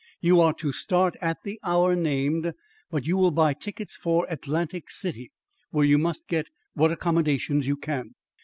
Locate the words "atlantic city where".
4.31-5.85